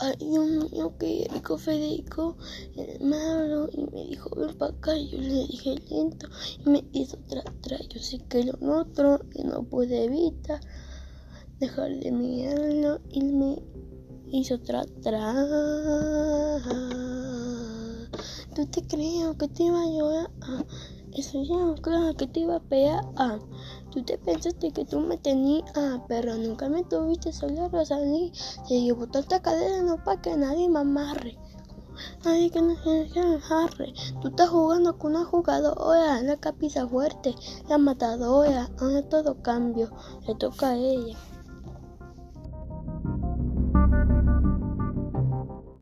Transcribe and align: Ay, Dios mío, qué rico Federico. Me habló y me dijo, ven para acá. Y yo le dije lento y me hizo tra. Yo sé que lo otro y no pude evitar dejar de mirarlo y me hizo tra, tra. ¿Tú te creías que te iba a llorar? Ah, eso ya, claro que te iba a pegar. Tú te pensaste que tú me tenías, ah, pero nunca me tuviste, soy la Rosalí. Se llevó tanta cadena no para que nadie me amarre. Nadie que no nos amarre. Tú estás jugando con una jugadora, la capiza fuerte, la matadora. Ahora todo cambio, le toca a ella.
Ay, 0.00 0.14
Dios 0.20 0.46
mío, 0.46 0.94
qué 0.96 1.26
rico 1.32 1.58
Federico. 1.58 2.36
Me 3.00 3.16
habló 3.16 3.68
y 3.72 3.84
me 3.92 4.04
dijo, 4.04 4.30
ven 4.36 4.56
para 4.56 4.70
acá. 4.70 4.96
Y 4.96 5.08
yo 5.08 5.18
le 5.18 5.46
dije 5.48 5.74
lento 5.90 6.28
y 6.64 6.70
me 6.70 6.84
hizo 6.92 7.18
tra. 7.26 7.42
Yo 7.88 8.00
sé 8.00 8.20
que 8.28 8.44
lo 8.44 8.80
otro 8.80 9.18
y 9.34 9.42
no 9.42 9.64
pude 9.64 10.04
evitar 10.04 10.60
dejar 11.58 11.98
de 11.98 12.12
mirarlo 12.12 13.00
y 13.10 13.24
me 13.24 13.60
hizo 14.30 14.60
tra, 14.60 14.84
tra. 15.02 15.34
¿Tú 18.54 18.66
te 18.66 18.86
creías 18.86 19.34
que 19.34 19.48
te 19.48 19.64
iba 19.64 19.82
a 19.82 19.86
llorar? 19.86 20.30
Ah, 20.42 20.64
eso 21.12 21.42
ya, 21.42 21.82
claro 21.82 22.14
que 22.14 22.28
te 22.28 22.40
iba 22.40 22.54
a 22.54 22.60
pegar. 22.60 23.02
Tú 23.90 24.02
te 24.02 24.18
pensaste 24.18 24.70
que 24.70 24.84
tú 24.84 25.00
me 25.00 25.16
tenías, 25.16 25.64
ah, 25.74 26.04
pero 26.08 26.36
nunca 26.36 26.68
me 26.68 26.84
tuviste, 26.84 27.32
soy 27.32 27.54
la 27.54 27.68
Rosalí. 27.68 28.32
Se 28.66 28.80
llevó 28.80 29.06
tanta 29.06 29.40
cadena 29.40 29.82
no 29.82 30.04
para 30.04 30.20
que 30.20 30.36
nadie 30.36 30.68
me 30.68 30.80
amarre. 30.80 31.38
Nadie 32.24 32.50
que 32.50 32.60
no 32.60 32.74
nos 32.74 33.16
amarre. 33.50 33.92
Tú 34.20 34.28
estás 34.28 34.50
jugando 34.50 34.98
con 34.98 35.16
una 35.16 35.24
jugadora, 35.24 36.20
la 36.22 36.36
capiza 36.36 36.86
fuerte, 36.86 37.34
la 37.68 37.78
matadora. 37.78 38.68
Ahora 38.78 39.02
todo 39.08 39.42
cambio, 39.42 39.90
le 40.26 40.34
toca 40.34 40.68
a 40.68 40.76
ella. 40.76 41.16